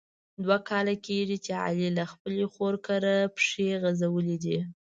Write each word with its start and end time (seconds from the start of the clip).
دوه 0.43 0.57
کاله 0.69 0.95
کېږي 1.05 1.37
چې 1.45 1.51
علي 1.65 1.87
له 1.97 2.03
خپلې 2.11 2.45
خور 2.53 2.73
کره 2.85 3.15
پښې 3.35 3.67
غزولي 3.83 4.37
دي. 4.43 4.57